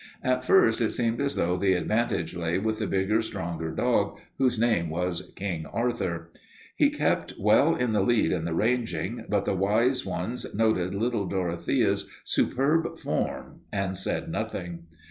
At 0.23 0.43
first 0.43 0.81
it 0.81 0.89
seemed 0.89 1.21
as 1.21 1.35
though 1.35 1.57
the 1.57 1.73
advantage 1.73 2.35
lay 2.35 2.57
with 2.57 2.79
the 2.79 2.87
bigger, 2.87 3.21
stronger 3.21 3.69
dog, 3.69 4.17
whose 4.39 4.57
name 4.57 4.89
was 4.89 5.31
King 5.35 5.67
Arthur. 5.67 6.31
He 6.75 6.89
kept 6.89 7.35
well 7.37 7.75
in 7.75 7.93
the 7.93 8.01
lead 8.01 8.31
in 8.31 8.43
the 8.45 8.55
ranging, 8.55 9.25
but 9.29 9.45
the 9.45 9.53
wise 9.53 10.03
ones 10.03 10.55
noted 10.55 10.95
little 10.95 11.27
Dorothea's 11.27 12.07
superb 12.23 12.97
form 12.97 13.59
and 13.71 13.95
said 13.95 14.27
nothing. 14.27 14.87